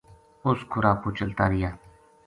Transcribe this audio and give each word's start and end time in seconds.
اس 0.47 0.59
کھُرا 0.71 0.91
پو 1.01 1.07
چلتا 1.17 1.43
رہیا 1.51 1.71